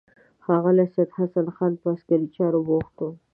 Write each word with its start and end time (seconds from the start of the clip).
ښاغلی 0.43 0.87
سید 0.93 1.09
حسن 1.17 1.47
خان 1.55 1.73
په 1.81 1.87
عسکري 1.93 2.27
چارو 2.35 2.59
بوخت 2.67 2.95
و. 3.05 3.07